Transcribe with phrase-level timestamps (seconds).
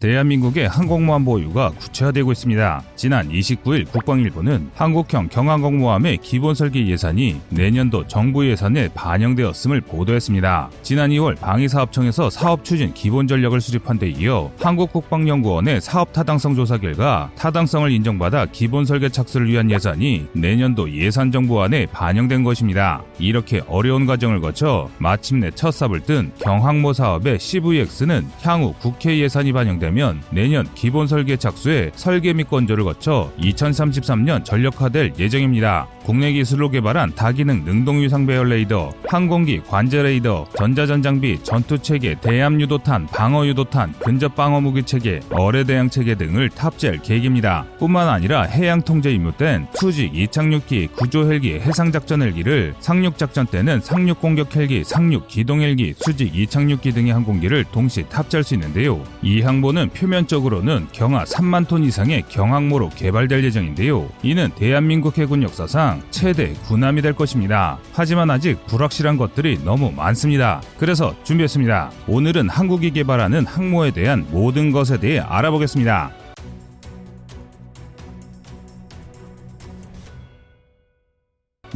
[0.00, 2.82] 대한민국의 항공모함 보유가 구체화되고 있습니다.
[2.96, 10.70] 지난 29일 국방일보는 한국형 경항공모함의 기본 설계 예산이 내년도 정부 예산에 반영되었음을 보도했습니다.
[10.82, 17.30] 지난 2월 방위사업청에서 사업 추진 기본 전력을 수립한 데 이어 한국국방연구원의 사업 타당성 조사 결과
[17.36, 23.02] 타당성을 인정받아 기본 설계 착수를 위한 예산이 내년도 예산 정부안에 반영된 것입니다.
[23.18, 29.85] 이렇게 어려운 과정을 거쳐 마침내 첫 삽을 뜬 경항모 사업의 CVX는 향후 국회 예산이 반영된
[29.86, 35.86] 되면 내년 기본 설계 착수에 설계 및 건조를 거쳐 2033년 전력화될 예정입니다.
[36.06, 44.60] 국내 기술로 개발한 다기능 능동유상 배열 레이더, 항공기 관제 레이더, 전자전장비, 전투체계, 대함유도탄, 방어유도탄, 근접방어
[44.60, 47.66] 무기 체계, 어뢰 대항 체계 등을 탑재할 계획입니다.
[47.80, 53.44] 뿐만 아니라 해양 통제 임무 땐 수직 이착륙기, 구조 헬기, 해상 작전 헬기를 상륙 작전
[53.44, 59.02] 때는 상륙 공격 헬기, 상륙 기동 헬기, 수직 이착륙기 등의 항공기를 동시 탑재할 수 있는데요.
[59.22, 64.08] 이 항모는 표면적으로는 경하 3만 톤 이상의 경항모로 개발될 예정인데요.
[64.22, 67.78] 이는 대한민국 해군 역사상 사상 최대 군함이 될 것입니다.
[67.92, 70.60] 하지만 아직 불확실한 것들이 너무 많습니다.
[70.78, 71.90] 그래서 준비했습니다.
[72.06, 76.25] 오늘은 한국이 개발하는 항모에 대한 모든 것에 대해 알아보겠습니다.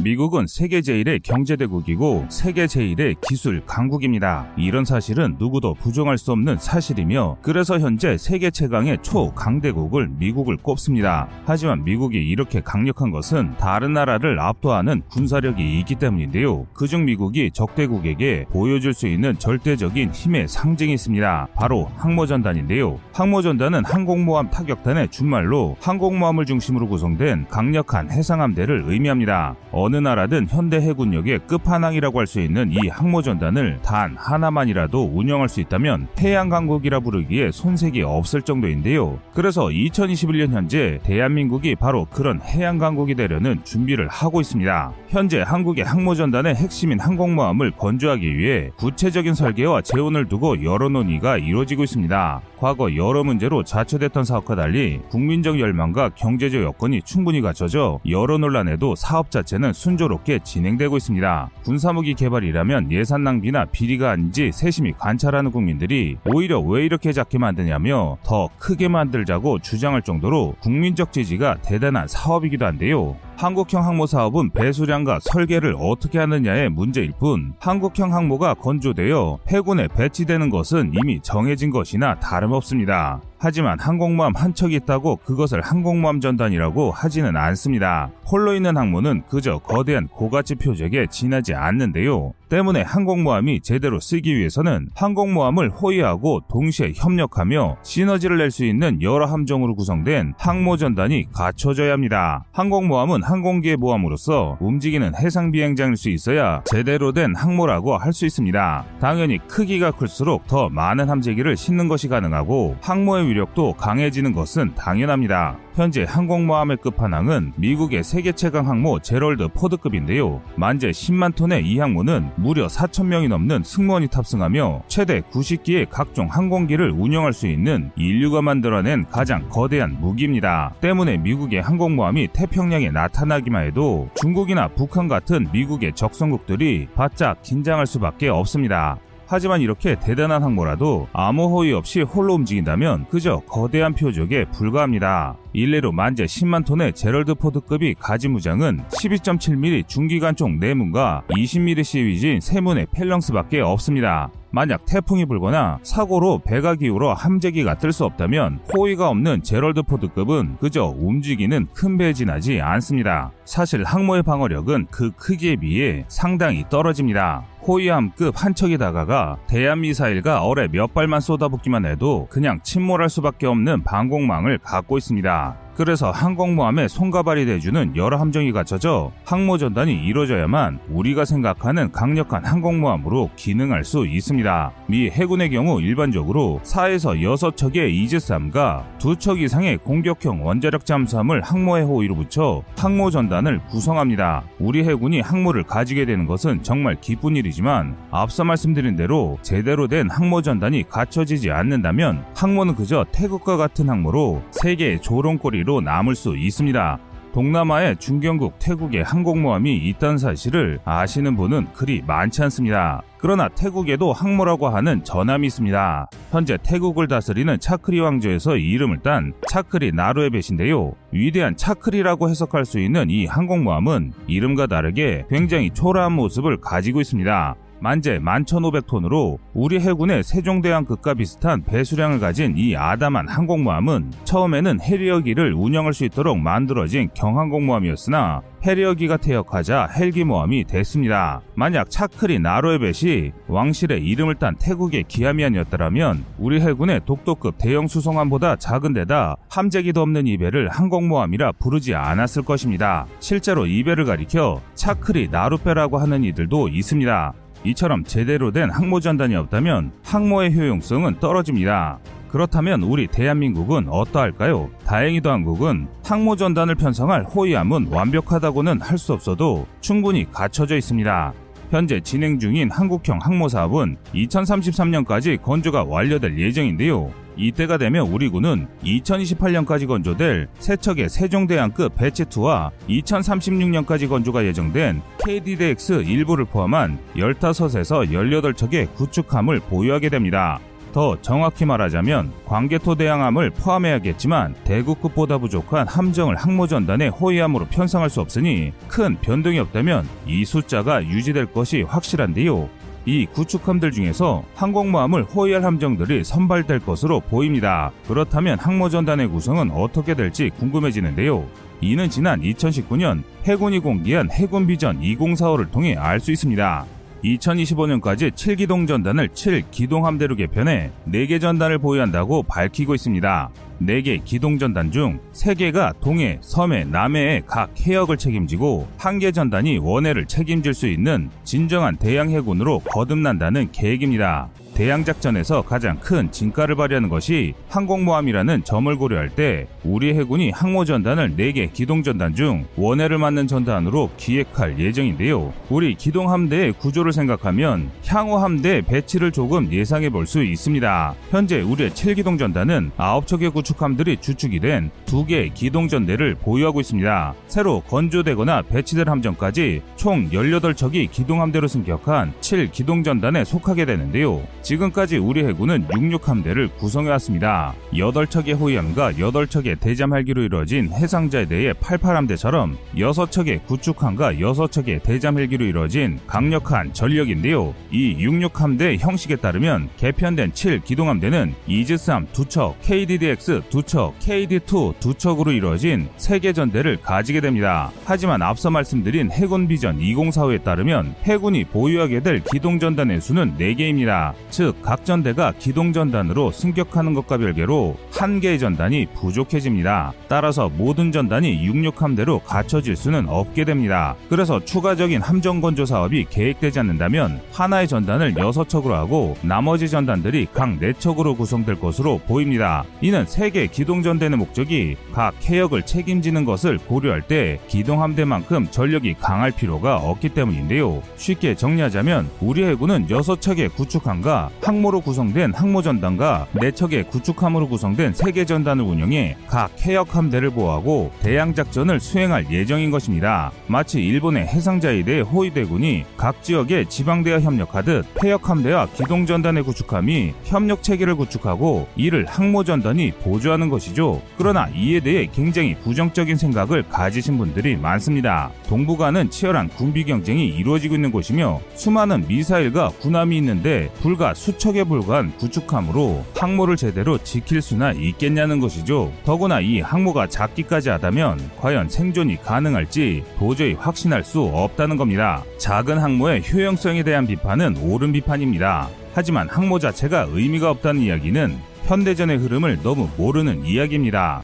[0.03, 4.47] 미국은 세계 제1의 경제대국이고 세계 제1의 기술 강국입니다.
[4.57, 11.27] 이런 사실은 누구도 부정할 수 없는 사실이며 그래서 현재 세계 최강의 초강대국을 미국을 꼽습니다.
[11.45, 16.65] 하지만 미국이 이렇게 강력한 것은 다른 나라를 압도하는 군사력이 있기 때문인데요.
[16.73, 21.49] 그중 미국이 적대국에게 보여줄 수 있는 절대적인 힘의 상징이 있습니다.
[21.55, 22.99] 바로 항모전단인데요.
[23.13, 29.55] 항모전단은 항공모함 타격단의 준말로 항공모함을 중심으로 구성된 강력한 해상함대를 의미합니다.
[29.71, 36.07] 어느 나라든 현대 해군력의 끝판왕이라고 할 수 있는 이 항모전단을 단 하나만이라도 운영할 수 있다면
[36.19, 39.19] 해양 강국이라 부르기에 손색이 없을 정도인데요.
[39.33, 44.93] 그래서 2021년 현재 대한민국이 바로 그런 해양 강국이 되려는 준비를 하고 있습니다.
[45.09, 52.41] 현재 한국의 항모전단의 핵심인 항공모함을 건조하기 위해 구체적인 설계와 재원을 두고 여러 논의가 이루어지고 있습니다.
[52.61, 59.31] 과거 여러 문제로 자초됐던 사업과 달리 국민적 열망과 경제적 여건이 충분히 갖춰져 여러 논란에도 사업
[59.31, 61.49] 자체는 순조롭게 진행되고 있습니다.
[61.63, 68.47] 군사무기 개발이라면 예산 낭비나 비리가 아닌지 세심히 관찰하는 국민들이 오히려 왜 이렇게 작게 만드냐며 더
[68.59, 73.17] 크게 만들자고 주장할 정도로 국민적 지지가 대단한 사업이기도 한데요.
[73.41, 80.91] 한국형 항모 사업은 배수량과 설계를 어떻게 하느냐의 문제일 뿐 한국형 항모가 건조되어 해군에 배치되는 것은
[80.93, 83.19] 이미 정해진 것이나 다름없습니다.
[83.43, 88.11] 하지만 항공모함 한 척이 있다고 그것을 항공모함 전단이라고 하지는 않습니다.
[88.31, 92.33] 홀로 있는 항모는 그저 거대한 고가치 표적에 지나지 않는데요.
[92.49, 99.73] 때문에 항공모함이 제대로 쓰기 위해서는 항공모함을 호위하고 동시에 협력하며 시너지를 낼 수 있는 여러 함정으로
[99.75, 102.43] 구성된 항모전단이 갖춰져야 합니다.
[102.51, 108.85] 항공모함은 항공기의 모함으로써 움직이는 해상 비행장일 수 있어야 제대로 된 항모라고 할 수 있습니다.
[108.99, 115.57] 당연히 크기가 클수록 더 많은 함재기를 싣는 것이 가능하고 항모의 위력도 강해지는 것은 당연합니다.
[115.73, 120.41] 현재 항공모함의 끝판왕은 미국의 세계 최강 항모 제럴드 포드급인데요.
[120.55, 126.91] 만재 10만 톤의 이 항모는 무려 4천 명이 넘는 승무원이 탑승하며 최대 90기의 각종 항공기를
[126.91, 130.73] 운영할 수 있는 인류가 만들어낸 가장 거대한 무기입니다.
[130.81, 138.97] 때문에 미국의 항공모함이 태평양에 나타나기만 해도 중국이나 북한 같은 미국의 적성국들이 바짝 긴장할 수밖에 없습니다.
[139.31, 145.37] 하지만 이렇게 대단한 항모라도 아무 호위 없이 홀로 움직인다면 그저 거대한 표적에 불과합니다.
[145.53, 153.61] 일례로 만재 10만 톤의 제럴드 포드급이 가진 무장은 12.7mm 중기관총 4문과 20mm CIWS인 3문의 팰렁스밖에
[153.61, 154.29] 없습니다.
[154.51, 160.85] 만약 태풍이 불거나 사고로 배가 기울어 함재기가 뜰 수 없다면 호위가 없는 제럴드 포드급은 그저
[160.97, 163.31] 움직이는 큰 배에 지나지 않습니다.
[163.43, 167.43] 사실 항모의 방어력은 그 크기에 비해 상당히 떨어집니다.
[167.67, 174.59] 호위함급 한 척이 다가가 대한미사일과 어뢰 몇 발만 쏟아붓기만 해도 그냥 침몰할 수밖에 없는 방공망을
[174.59, 175.57] 갖고 있습니다.
[175.75, 183.83] 그래서 항공모함에 손가발이 돼주는 여러 함정이 갖춰져 항모 전단이 이루어져야만 우리가 생각하는 강력한 항공모함으로 기능할
[183.83, 184.71] 수 있습니다.
[184.87, 192.63] 미 해군의 경우 일반적으로 4에서 6척의 이즈3과 2척 이상의 공격형 원자력 잠수함을 항모의 호위로 붙여
[192.77, 194.43] 항모 전단을 구성합니다.
[194.59, 200.41] 우리 해군이 항모를 가지게 되는 것은 정말 기쁜 일이지만 앞서 말씀드린 대로 제대로 된 항모
[200.41, 206.99] 전단이 갖춰지지 않는다면 항모는 그저 태극과 같은 항모로 세계의 조롱거리 로 기회로 남을 수 있습니다.
[207.33, 213.01] 동남아에 중견국 태국의 항공모함이 있다는 사실을 아시는 분은 그리 많지 않습니다.
[213.17, 216.09] 그러나 태국에도 항모라고 하는 전함이 있습니다.
[216.31, 220.93] 현재 태국을 다스리는 차크리 왕조에서 이름을 딴 차크리 나루에벳인데요.
[221.11, 227.55] 위대한 차크리라고 해석할 수 있는 이 항공모함은 이름과 다르게 굉장히 초라한 모습을 가지고 있습니다.
[227.81, 235.93] 만재 11,500톤으로 우리 해군의 세종대왕 급과 비슷한 배수량을 가진 이 아담한 항공모함은 처음에는 해리어기를 운영할
[235.93, 241.41] 수 있도록 만들어진 경항공모함이었으나 해리어기가 퇴역하자 헬기모함이 됐습니다.
[241.55, 249.37] 만약 차크리 나로에벳이 왕실의 이름을 딴 태국의 기아미안이었더라면 우리 해군의 독도급 대형 수송함보다 작은 데다
[249.49, 253.07] 함재기도 없는 이 배를 항공모함이라 부르지 않았을 것입니다.
[253.19, 257.33] 실제로 이 배를 가리켜 차크리 나루페라고 하는 이들도 있습니다.
[257.63, 261.99] 이처럼 제대로 된 항모 전단이 없다면 항모의 효용성은 떨어집니다.
[262.29, 264.69] 그렇다면 우리 대한민국은 어떠할까요?
[264.85, 271.33] 다행히도 한국은 항모 전단을 편성할 호위함은 완벽하다고는 할 수 없어도 충분히 갖춰져 있습니다.
[271.71, 277.11] 현재 진행 중인 한국형 항모 사업은 2033년까지 건조가 완료될 예정인데요.
[277.35, 286.99] 이때가 되면 우리 군은 2028년까지 건조될 세척의 세종대왕급 배치2와 2036년까지 건조가 예정된 KDDX 일부를 포함한
[287.15, 290.59] 15에서 18척의 구축함을 보유하게 됩니다.
[290.91, 299.17] 더 정확히 말하자면 광개토 대항함을 포함해야겠지만 대구급보다 부족한 함정을 항모전단의 호위함으로 편성할 수 없으니 큰
[299.21, 302.69] 변동이 없다면 이 숫자가 유지될 것이 확실한데요.
[303.05, 307.91] 이 구축함들 중에서 항공모함을 호위할 함정들이 선발될 것으로 보입니다.
[308.07, 311.47] 그렇다면 항모전단의 구성은 어떻게 될지 궁금해지는데요.
[311.81, 316.85] 이는 지난 2019년 해군이 공개한 해군 비전 2045를 통해 알 수 있습니다.
[317.23, 323.49] 2025년까지 7기동 전단을 7기동 함대로 개편해 4개 전단을 보유한다고 밝히고 있습니다.
[323.81, 330.73] 4개 기동 전단 중 3개가 동해, 섬해, 남해의 각 해역을 책임지고 1개 전단이 원해를 책임질
[330.73, 334.49] 수 있는 진정한 대양 해군으로 거듭난다는 계획입니다.
[334.73, 342.33] 대양작전에서 가장 큰 진가를 발휘하는 것이 항공모함이라는 점을 고려할 때 우리 해군이 항모전단을 4개 기동전단
[342.35, 345.53] 중 원해를 맞는 전단으로 기획할 예정인데요.
[345.69, 351.15] 우리 기동함대의 구조를 생각하면 향후 함대 배치를 조금 예상해 볼 수 있습니다.
[351.31, 357.33] 현재 우리의 7기동전단은 9척의 구축 함들이 주축이 된 2개의 기동전대를 보유하고 있습니다.
[357.47, 364.41] 새로 건조되거나 배치될 함정까지 총 18척이 기동함대로 승격한 7기동전단에 속하게 되는데요.
[364.63, 367.75] 지금까지 우리 해군은 66함대를 구성해왔습니다.
[367.93, 376.19] 8척의 호위함과 8척의 대잠 헬기로 이루어진 해상자에 대해 88함대처럼 6척의 구축함과 6척의 대잠 헬기로 이루어진
[376.25, 377.73] 강력한 전력인데요.
[377.91, 387.01] 이 66함대 형식에 따르면 개편된 7기동함대는 이즈스함 2척, KDDX 2척, KD2 2척으로 이루어진 3개 전대를
[387.01, 387.91] 가지게 됩니다.
[388.05, 394.33] 하지만 앞서 말씀드린 해군 비전 2045에 따르면 해군이 보유하게 될 기동 전단의 수는 4개입니다.
[394.49, 400.13] 즉, 각 전대가 기동 전단으로 승격하는 것과 별개로 한 개의 전단이 부족해집니다.
[400.27, 404.15] 따라서 모든 전단이 66함대로 갖춰질 수는 없게 됩니다.
[404.29, 411.37] 그래서 추가적인 함정 건조 사업이 계획되지 않는다면 하나의 전단을 6척으로 하고 나머지 전단들이 각 4척으로
[411.37, 412.83] 구성될 것으로 보입니다.
[413.01, 420.29] 이는 세계 기동전대의 목적이 각 해역을 책임지는 것을 고려할 때 기동함대만큼 전력이 강할 필요가 없기
[420.29, 421.01] 때문인데요.
[421.15, 429.37] 쉽게 정리하자면 우리 해군은 6척의 구축함과 항모로 구성된 항모전단과 4척의 구축함으로 구성된 세계 전단을 운영해
[429.47, 433.51] 각 해역 함대를 보호하고 대양작전을 수행할 예정인 것입니다.
[433.65, 441.87] 마치 일본의 해상자위대 호위대군이 각 지역의 지방대와 협력하듯 해역 함대와 기동전단의 구축함이 협력 체계를 구축하고
[441.95, 444.21] 이를 항모전단이 보 조하는 것이죠.
[444.37, 448.51] 그러나 이에 대해 굉장히 부정적인 생각을 가지신 분들이 많습니다.
[448.67, 456.25] 동북아는 치열한 군비 경쟁이 이루어지고 있는 곳이며 수많은 미사일과 군함이 있는데 불과 수척에 불과한 구축함으로
[456.35, 459.11] 항모를 제대로 지킬 수나 있겠냐는 것이죠.
[459.25, 465.43] 더구나 이 항모가 작기까지 하다면 과연 생존이 가능할지 도저히 확신할 수 없다는 겁니다.
[465.57, 468.89] 작은 항모의 효용성에 대한 비판은 옳은 비판입니다.
[469.13, 474.43] 하지만 항모 자체가 의미가 없다는 이야기는 현대전의 흐름을 너무 모르는 이야기입니다.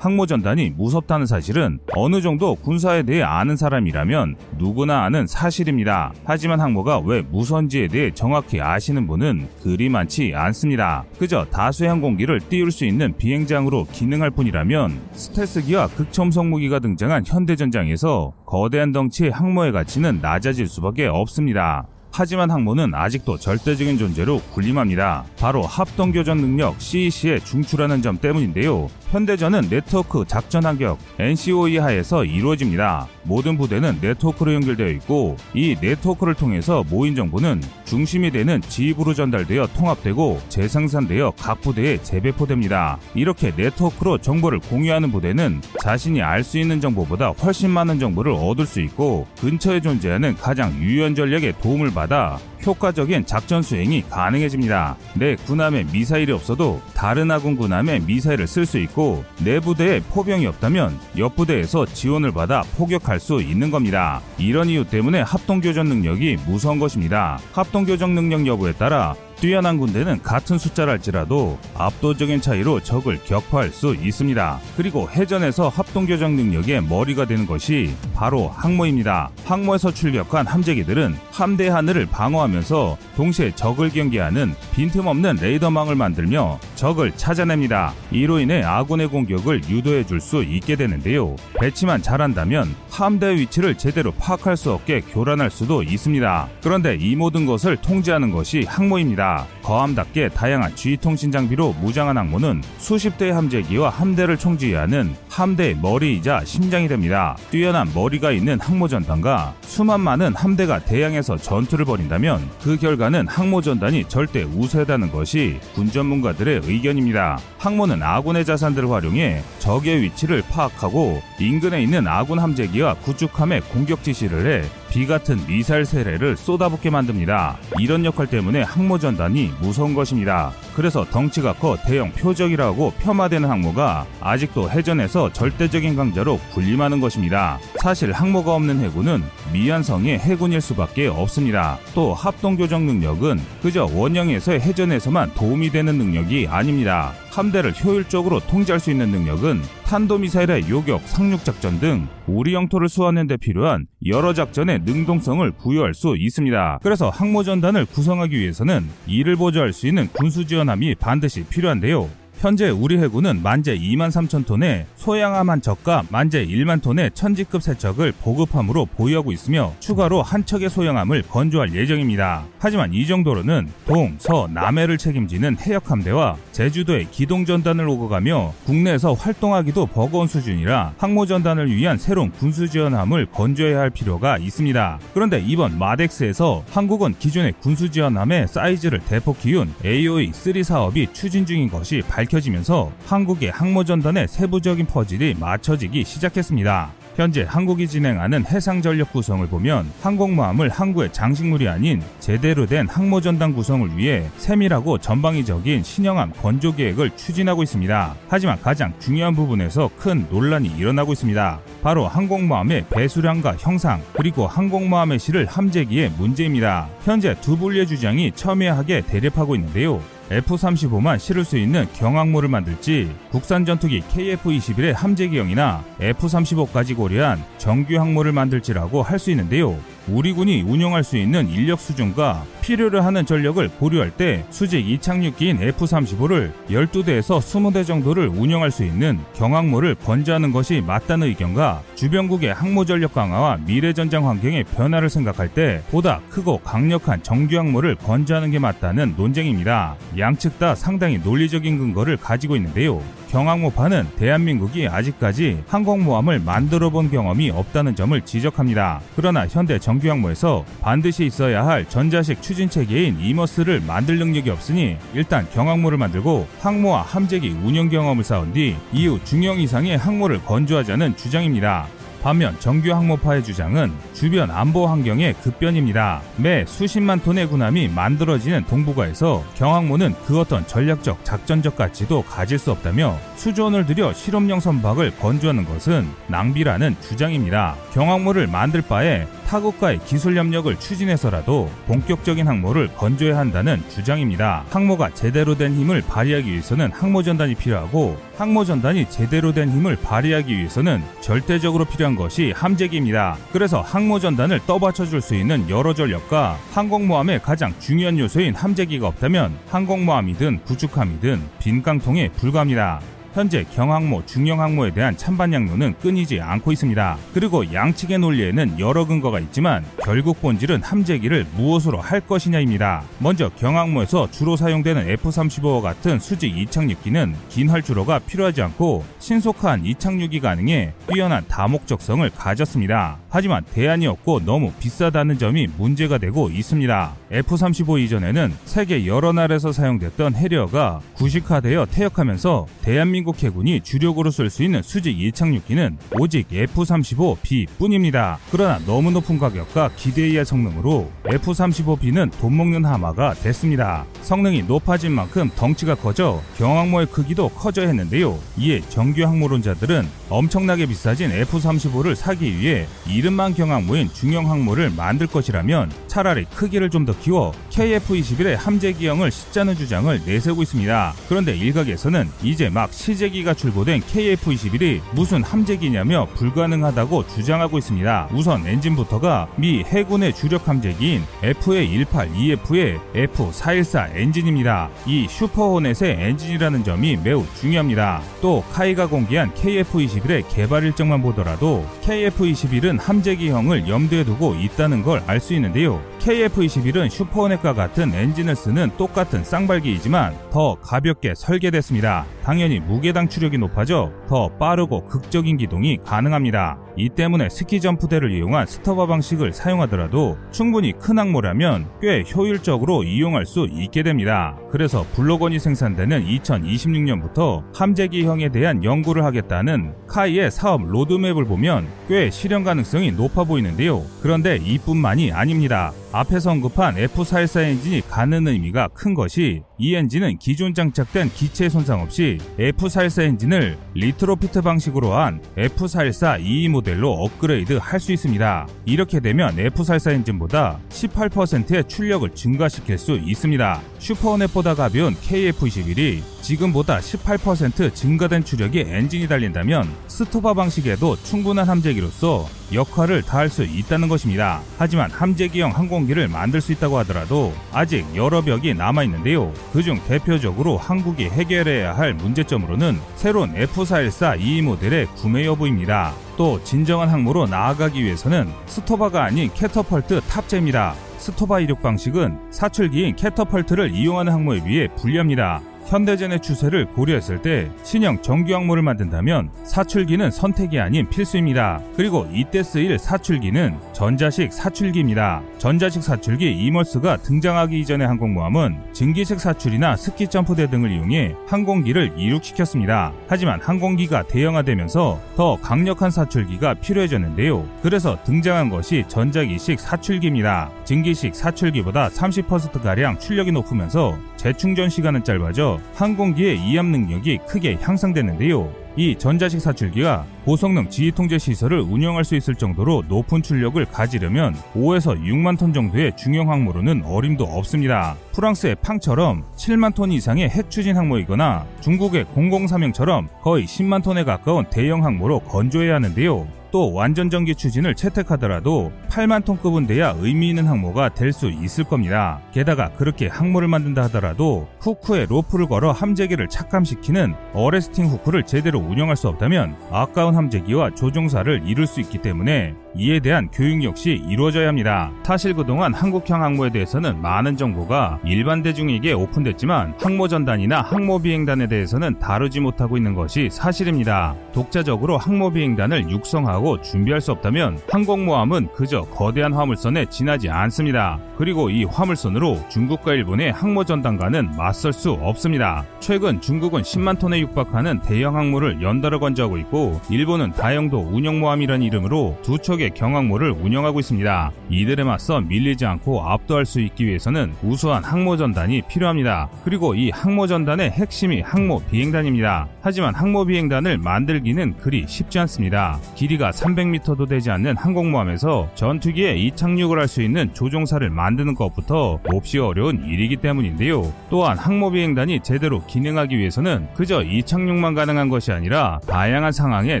[0.00, 6.14] 항모전단이 무섭다는 사실은 어느 정도 군사에 대해 아는 사람이라면 누구나 아는 사실입니다.
[6.24, 11.04] 하지만 항모가 왜 무선지에 대해 정확히 아시는 분은 그리 많지 않습니다.
[11.18, 18.92] 그저 다수의 항공기를 띄울 수 있는 비행장으로 기능할 뿐이라면 스텔스기와 극첨성 무기가 등장한 현대전장에서 거대한
[18.92, 21.86] 덩치의 항모의 가치는 낮아질 수밖에 없습니다.
[22.12, 25.24] 하지만 항모는 아직도 절대적인 존재로 군림합니다.
[25.38, 28.88] 바로 합동교전 능력 CEC에 중출하는 점 때문인데요.
[29.10, 33.08] 현대전은 네트워크 작전 한격 NCOE 하에서 이루어집니다.
[33.24, 40.40] 모든 부대는 네트워크로 연결되어 있고 이 네트워크를 통해서 모인 정보는 중심이 되는 지휘부로 전달되어 통합되고
[40.48, 42.98] 재생산되어 각 부대에 재배포됩니다.
[43.14, 48.80] 이렇게 네트워크로 정보를 공유하는 부대는 자신이 알 수 있는 정보보다 훨씬 많은 정보를 얻을 수
[48.80, 54.96] 있고 근처에 존재하는 가장 유연 전략에 도움을 받아 효과적인 작전 수행이 가능해집니다.
[55.14, 60.98] 내 군함에 미사일이 없어도 다른 아군 군함에 미사일을 쓸 수 있고 내 부대에 포병이 없다면
[61.18, 64.20] 옆 부대에서 지원을 받아 포격할 수 있는 겁니다.
[64.38, 67.38] 이런 이유 때문에 합동교전 능력이 무서운 것입니다.
[67.52, 74.60] 합동교전 능력 여부에 따라 뛰어난 군대는 같은 숫자랄지라도 압도적인 차이로 적을 격파할 수 있습니다.
[74.76, 79.30] 그리고 해전에서 합동교정 능력의 머리가 되는 것이 바로 항모입니다.
[79.46, 87.94] 항모에서 출격한 함재기들은 함대 하늘을 방어하면서 동시에 적을 경계하는 빈틈없는 레이더망을 만들며 적을 찾아냅니다.
[88.10, 91.34] 이로 인해 아군의 공격을 유도해 줄 수 있게 되는데요.
[91.58, 96.48] 배치만 잘한다면 함대 위치를 제대로 파악할 수 없게 교란할 수도 있습니다.
[96.62, 99.29] 그런데 이 모든 것을 통제하는 것이 항모입니다.
[99.62, 107.36] 거함답게 다양한 G통신 장비로 무장한 항모는 수십 대의 함재기와 함대를 총지휘하는 함대의 머리이자 심장이 됩니다.
[107.50, 115.12] 뛰어난 머리가 있는 항모전단과 수만 많은 함대가 대양에서 전투를 벌인다면 그 결과는 항모전단이 절대 우세하다는
[115.12, 117.38] 것이 군 전문가들의 의견입니다.
[117.58, 124.79] 항모는 아군의 자산들을 활용해 적의 위치를 파악하고 인근에 있는 아군 함재기와 구축함에 공격 지시를 해
[124.90, 127.56] 비 같은 미사일 세례를 쏟아붓게 만듭니다.
[127.78, 130.52] 이런 역할 때문에 항모 전단이 무서운 것입니다.
[130.74, 137.60] 그래서 덩치가 커 대형 표적이라고 폄하되는 항모가 아직도 해전에서 절대적인 강자로 군림하는 것입니다.
[137.80, 141.78] 사실 항모가 없는 해군은 미완성의 해군일 수밖에 없습니다.
[141.94, 147.12] 또 합동교정 능력은 그저 원형에서의 해전에서만 도움이 되는 능력이 아닙니다.
[147.30, 153.86] 함대를 효율적으로 통제할 수 있는 능력은 탄도미사일의 요격, 상륙작전 등 우리 영토를 수호하는 데 필요한
[154.06, 156.80] 여러 작전의 능동성을 부여할 수 있습니다.
[156.82, 162.19] 그래서 항모전단을 구성하기 위해서는 이를 보조할 수 있는 군수 지원함이 반드시 필요한데요.
[162.40, 168.14] 현재 우리 해군은 만재 2만 3천 톤의 소양함 한 척과 만재 1만 톤의 천지급 세척을
[168.22, 172.46] 보급함으로 보유하고 있으며 추가로 한 척의 소양함을 건조할 예정입니다.
[172.58, 180.94] 하지만 이 정도로는 동, 서, 남해를 책임지는 해역함대와 제주도의 기동전단을 오고가며 국내에서 활동하기도 버거운 수준이라
[180.96, 184.98] 항모전단을 위한 새로운 군수지원함을 건조해야 할 필요가 있습니다.
[185.12, 192.29] 그런데 이번 마덱스에서 한국은 기존의 군수지원함의 사이즈를 대폭 키운 AOE-3 사업이 추진 중인 것이 밝
[192.30, 196.92] 밝혀지면서 한국의 항모전단의 세부적인 퍼즐이 맞춰지기 시작했습니다.
[197.16, 203.96] 현재 한국이 진행하는 해상 전력 구성을 보면 항공모함을 항구의 장식물이 아닌 제대로 된 항모전단 구성을
[203.96, 208.14] 위해 세밀하고 전방위적인 신형함 건조 계획을 추진하고 있습니다.
[208.28, 211.60] 하지만 가장 중요한 부분에서 큰 논란이 일어나고 있습니다.
[211.82, 216.88] 바로 항공모함의 배수량과 형상 그리고 항공모함의 실을 함재기의 문제입니다.
[217.04, 220.00] 현재 두 분리의 주장이 첨예하게 대립하고 있는데요.
[220.30, 229.02] F-35만 실을 수 있는 경항모를 만들지 국산 전투기 KF-21의 함재기형이나 F-35까지 고려한 정규 항모를 만들지라고
[229.02, 229.76] 할 수 있는데요.
[230.12, 236.52] 우리 군이 운영할 수 있는 인력 수준과 필요로 하는 전력을 고려할 때 수직 이착륙기인 F-35를
[236.68, 243.58] 12대에서 20대 정도를 운영할 수 있는 경항모를 건조하는 것이 맞다는 의견과 주변국의 항모 전력 강화와
[243.64, 249.96] 미래 전장 환경의 변화를 생각할 때 보다 크고 강력한 정규 항모를 건조하는 게 맞다는 논쟁입니다.
[250.18, 253.00] 양측 다 상당히 논리적인 근거를 가지고 있는데요.
[253.30, 259.00] 경항모파는 대한민국이 아직까지 항공모함을 만들어 본 경험이 없다는 점을 지적합니다.
[259.14, 265.96] 그러나 현대 정규항모에서 반드시 있어야 할 전자식 추진 체계인 이머스를 만들 능력이 없으니 일단 경항모를
[265.96, 271.86] 만들고 항모와 함재기 운영 경험을 쌓은 뒤 이후 중형 이상의 항모를 건조하자는 주장입니다.
[272.22, 276.20] 반면 정규 항모파의 주장은 주변 안보 환경의 급변입니다.
[276.36, 283.16] 매 수십만 톤의 군함이 만들어지는 동북아에서 경항모는 그 어떤 전략적 작전적 가치도 가질 수 없다며
[283.36, 287.76] 수조원을 들여 실험용 선박을 건조하는 것은 낭비라는 주장입니다.
[287.94, 294.64] 경항모를 만들 바에 타국과의 기술 협력을 추진해서라도 본격적인 항모를 건조해야 한다는 주장입니다.
[294.70, 300.56] 항모가 제대로 된 힘을 발휘하기 위해서는 항모 전단이 필요하고 항모 전단이 제대로 된 힘을 발휘하기
[300.56, 303.36] 위해서는 절대적으로 필요한 것이 함재기입니다.
[303.52, 309.58] 그래서 항모 전단을 떠받쳐 줄 수 있는 여러 전력과 항공모함의 가장 중요한 요소인 함재기가 없다면
[309.68, 313.00] 항공모함이든 구축함이든 빈 깡통에 불과합니다.
[313.32, 317.16] 현재 경항모, 중형항모에 대한 찬반 양론은 끊이지 않고 있습니다.
[317.32, 323.02] 그리고 양측의 논리에는 여러 근거가 있지만 결국 본질은 함재기를 무엇으로 할 것이냐입니다.
[323.18, 330.92] 먼저 경항모에서 주로 사용되는 F-35와 같은 수직 이착륙기는 긴 활주로가 필요하지 않고 신속한 이착륙이 가능해
[331.12, 333.18] 뛰어난 다목적성을 가졌습니다.
[333.30, 337.14] 하지만 대안이 없고 너무 비싸다는 점이 문제가 되고 있습니다.
[337.30, 344.82] F-35 이전에는 세계 여러 나라에서 사용됐던 해리어가 구식화되어 퇴역하면서 대한민국 해군이 주력으로 쓸 수 있는
[344.82, 348.38] 수직 이착륙기는 오직 F-35B 뿐입니다.
[348.50, 354.04] 그러나 너무 높은 가격과 기대에 의한 성능으로 F-35B는 돈 먹는 하마가 됐습니다.
[354.22, 358.38] 성능이 높아진 만큼 덩치가 커져 경항모의 크기도 커져 했는데요.
[358.58, 365.90] 이에 정규 항모론자들은 엄청나게 비싸진 F-35를 사기 위해 이 름만 경항모인 중형 항모를 만들 것이라면
[366.06, 371.14] 차라리 크기를 좀 더 키워 KF-21의 함재 기형을 싣자는 주장을 내세우고 있습니다.
[371.30, 378.28] 그런데 일각에서는 이제 막 시제기가 출고된 KF-21이 무슨 함재기냐며 불가능하다고 주장하고 있습니다.
[378.32, 384.90] 우선 엔진부터가 미 해군의 주력 함재기인 FA-18EF의 F-414 엔진입니다.
[385.06, 388.20] 이 슈퍼호넷의 엔진이라는 점이 매우 중요합니다.
[388.42, 395.54] 또 KAI가 공개한 KF-21의 개발 일정만 보더라도 KF-21은 함재기형을 염두에 두고 있다는 걸 알 수
[395.54, 396.00] 있는데요.
[396.20, 402.26] KF-21은 슈퍼호넷과 같은 엔진을 쓰는 똑같은 쌍발기이지만 더 가볍게 설계됐습니다.
[402.44, 406.78] 당연히 무게당 추력이 높아져 더 빠르고 극적인 기동이 가능합니다.
[407.00, 413.66] 이 때문에 스키 점프대를 이용한 STOBAR 방식을 사용하더라도 충분히 큰 항모라면 꽤 효율적으로 이용할 수
[413.70, 414.58] 있게 됩니다.
[414.70, 422.64] 그래서 Block One이 생산되는 2026년부터 함재기형에 대한 연구를 하겠다는 KAI의 사업 로드맵을 보면 꽤 실현
[422.64, 424.02] 가능성이 높아 보이는데요.
[424.20, 425.92] 그런데 이뿐만이 아닙니다.
[426.12, 432.38] 앞에서 언급한 F414 엔진이 갖는 의미가 큰 것이 이 엔진은 기존 장착된 기체 손상 없이
[432.58, 438.66] F414 엔진을 retrofit 방식으로 한 F414 EE 모델로 업그레이드 할 수 있습니다.
[438.86, 443.80] 이렇게 되면 F414 엔진보다 18%의 출력을 증가시킬 수 있습니다.
[444.00, 453.48] 슈퍼호넷보다 가벼운 KF21이 지금보다 18% 증가된 추력의 엔진이 달린다면 STOBAR 방식에도 충분한 함재기로서 역할을 다할
[453.48, 454.62] 수 있다는 것입니다.
[454.78, 459.52] 하지만 함재기형 항공기를 만들 수 있다고 하더라도 아직 여러 벽이 남아 있는데요.
[459.72, 466.14] 그중 대표적으로 한국이 해결해야 할 문제점으로는 새로운 F414 EE 모델의 구매 여부입니다.
[466.36, 471.09] 또 진정한 항모로 나아가기 위해서는 STOBAR가 아닌 캐터펄트 탑재입니다.
[471.20, 475.60] STOBAR 이륙 방식은 사출기인 캐터펄트를 이용하는 항모에 비해 불리합니다.
[475.90, 481.80] 현대전의 추세를 고려했을 때 신형 정규 항모를 만든다면 사출기는 선택이 아닌 필수입니다.
[481.96, 485.42] 그리고 이때 쓰일 사출기는 전자식 사출기입니다.
[485.58, 493.12] 전자식 사출기 EMALS가 등장하기 이전의 항공모함은 증기식 사출이나 스키 점프대 등을 이용해 항공기를 이륙시켰습니다.
[493.26, 497.68] 하지만 항공기가 대형화되면서 더 강력한 사출기가 필요해졌는데요.
[497.82, 500.70] 그래서 등장한 것이 전자기식 사출기입니다.
[500.84, 508.80] 증기식 사출기보다 30%가량 출력이 높으면서 재충전 시간은 짧아져 항공기의 이압 능력이 크게 향상됐는데요.
[508.96, 515.58] 이 전자식 사출기가 고성능 지휘통제 시설을 운영할 수 있을 정도로 높은 출력을 가지려면 5에서 6만
[515.58, 518.16] 톤 정도의 중형 항모로는 어림도 없습니다.
[518.32, 525.04] 프랑스의 팡처럼 7만 톤 이상의 핵 추진 항모이거나 중국의 003형처럼 거의 10만 톤에 가까운 대형
[525.04, 526.59] 항모로 건조해야 하는데요.
[526.70, 532.40] 또 완전 전기 추진을 채택하더라도 8만 톤급은 돼야 의미 있는 항모가 될 수 있을 겁니다.
[532.52, 539.28] 게다가 그렇게 항모를 만든다 하더라도 후크에 로프를 걸어 함재기를 착감시키는 어레스팅 후크를 제대로 운영할 수
[539.28, 545.12] 없다면 아까운 함재기와 조종사를 이룰 수 있기 때문에 이에 대한 교육 역시 이루어져야 합니다.
[545.22, 552.18] 사실 그동안 한국형 항모에 대해서는 많은 정보가 일반 대중에게 오픈됐지만 항모 전단이나 항모 비행단에 대해서는
[552.18, 554.34] 다루지 못하고 있는 것이 사실입니다.
[554.52, 561.18] 독자적으로 항모 비행단을 육성하고 준비할 수 없다면 항공모함은 그저 거대한 화물선에 지나지 않습니다.
[561.38, 565.84] 그리고 이 화물선으로 중국과 일본의 항모 전단과는 맞설 수 없습니다.
[566.00, 572.58] 최근 중국은 10만 톤에 육박하는 대형 항모를 연달아 건조하고 있고 일본은 다형도 운영모함이라는 이름으로 두
[572.58, 574.50] 척의 경항모를 운영하고 있습니다.
[574.68, 579.48] 이들에 맞서 밀리지 않고 압도할 수 있기 위해서는 우수한 항모 전단이 필요합니다.
[579.64, 582.68] 그리고 이 항모 전단의 핵심이 항모 비행단입니다.
[582.82, 585.98] 하지만 항모 비행단을 만들기는 그리 쉽지 않습니다.
[586.14, 593.04] 길이가 300m도 되지 않는 항공모함에서 전투기에 이착륙을 할 수 있는 조종사를 만드는 것부터 몹시 어려운
[593.06, 594.12] 일이기 때문인데요.
[594.28, 600.00] 또한 항모 비행단이 제대로 기능하기 위해서는 그저 이착륙만 가능한 것이 아니라 다양한 상황에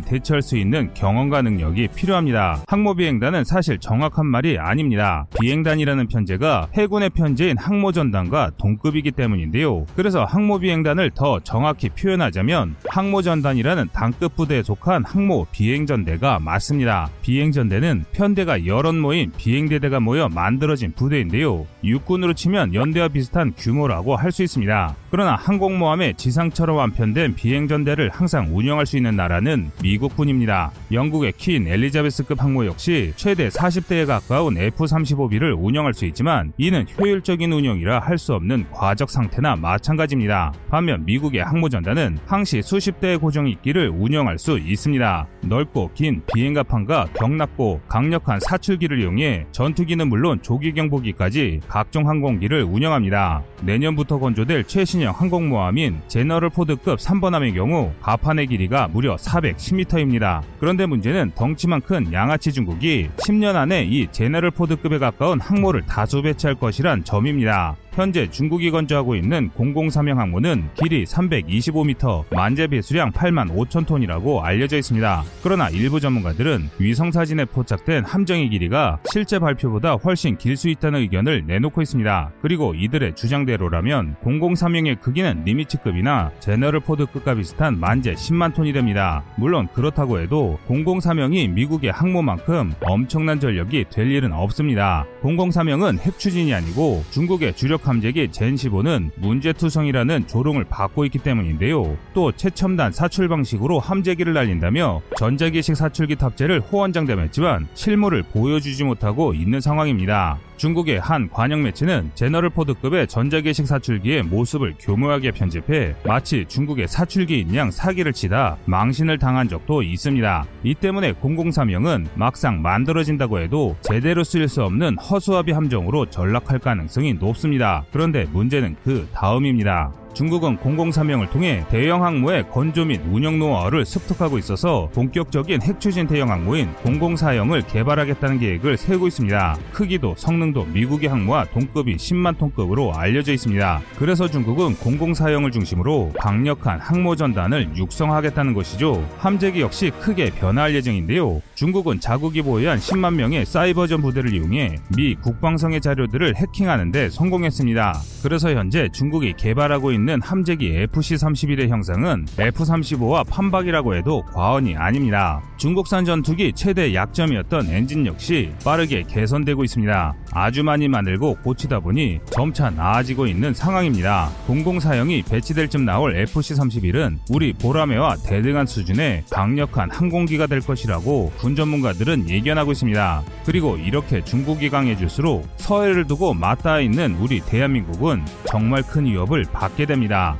[0.00, 2.58] 대처할 수 있는 경험과 능력이 필요합니다.
[2.70, 5.26] 항모비행단은 사실 정확한 말이 아닙니다.
[5.40, 9.86] 비행단이라는 편제가 해군의 편제인 항모전단과 동급이기 때문인데요.
[9.96, 17.10] 그래서 항모비행단을 더 정확히 표현하자면 항모전단이라는 단급 부대에 속한 항모 비행전대가 맞습니다.
[17.22, 21.66] 비행전대는 편대가 여럿 모인 비행대대가 모여 만들어진 부대인데요.
[21.82, 24.94] 육군으로 치면 연대와 비슷한 규모라고 할 수 있습니다.
[25.10, 30.70] 그러나 항공모함의 지상처럼 완편된 비행전대를 항상 운영할 수 있는 나라는 미국군입니다.
[30.92, 37.98] 영국의 퀸 엘리자베스급 항모 역시 최대 40대에 가까운 F-35B를 운영할 수 있지만 이는 효율적인 운영이라
[37.98, 40.52] 할 수 없는 과적 상태나 마찬가지입니다.
[40.68, 45.26] 반면 미국의 항모전단은 항시 수십 대의 고정익기를 운영할 수 있습니다.
[45.42, 53.42] 넓고 긴 비행갑판과 경납고 강력한 사출기를 이용해 전투기는 물론 조기경보기까지 각종 항공기를 운영합니다.
[53.62, 60.42] 내년부터 건조될 최신형 항공모함인 제너럴 포드급 3번함의 경우 갑판의 길이가 무려 410m입니다.
[60.58, 66.54] 그런데 문제는 덩치만 큰 양아치 중국이 10년 안에 이 제럴드 포드급에 가까운 항모를 다수 배치할
[66.56, 67.76] 것이란 점입니다.
[67.92, 75.24] 현재 중국이 건조하고 있는 003형 항모는 길이 325m, 만재 배수량 8만 5천 톤이라고 알려져 있습니다.
[75.42, 81.44] 그러나 일부 전문가들은 위성 사진에 포착된 함정의 길이가 실제 발표보다 훨씬 길 수 있다는 의견을
[81.46, 82.32] 내놓고 있습니다.
[82.42, 89.22] 그리고 이들의 주장대로라면 003형의 크기는 니미츠급이나 제럴드 포드급과 비슷한 만재 10만 톤이 됩니다.
[89.36, 95.06] 물론 그렇다고 해도 003형이 미국의 항모만큼 엄청난 전력이 될 일은 없습니다.
[95.22, 101.96] 003형은 핵 추진이 아니고 중국의 주력 함재기 젠15는 문제투성이라는 조롱을 받고 있기 때문인데요.
[102.14, 110.38] 또 최첨단 사출 방식으로 함재기를 날린다며 전자기식 사출기 탑재를 호언장담했지만 실물을 보여주지 못하고 있는 상황입니다.
[110.60, 117.70] 중국의 한 관영 매체는 제너럴 포드급의 전자기식 사출기의 모습을 교묘하게 편집해 마치 중국의 사출기인 양
[117.70, 120.44] 사기를 치다 망신을 당한 적도 있습니다.
[120.62, 127.86] 이 때문에 003형은 막상 만들어진다고 해도 제대로 쓰일 수 없는 허수아비 함정으로 전락할 가능성이 높습니다.
[127.90, 129.94] 그런데 문제는 그 다음입니다.
[130.12, 136.68] 중국은 003형을 통해 대형 항모의 건조 및 운영 노하우를 습득하고 있어서 본격적인 핵추진 대형 항모인
[136.84, 139.56] 004형을 개발하겠다는 계획을 세우고 있습니다.
[139.72, 143.80] 크기도 성능도 미국의 항모와 동급이 10만 톤급으로 알려져 있습니다.
[143.98, 149.06] 그래서 중국은 004형을 중심으로 강력한 항모 전단을 육성하겠다는 것이죠.
[149.18, 151.40] 함재기 역시 크게 변화할 예정인데요.
[151.54, 157.94] 중국은 자국이 보유한 10만 명의 사이버전 부대를 이용해 미 국방성의 자료들을 해킹하는데 성공했습니다.
[158.22, 165.42] 그래서 현재 중국이 개발하고 있는 있는 함재기 FC-31의 형상은 F-35와 판박이라고 해도 과언이 아닙니다.
[165.58, 170.14] 중국산 전투기 최대 약점이었던 엔진 역시 빠르게 개선되고 있습니다.
[170.32, 174.30] 아주 많이 만들고 고치다 보니 점차 나아지고 있는 상황입니다.
[174.48, 182.30] 004형이 배치될 쯤 나올 FC-31은 우리 보라매와 대등한 수준의 강력한 항공기가 될 것이라고 군 전문가들은
[182.30, 183.22] 예견하고 있습니다.
[183.44, 189.89] 그리고 이렇게 중국이 강해질수록 서해를 두고 맞닿아 있는 우리 대한민국은 정말 큰 위협을 받게 됩니다.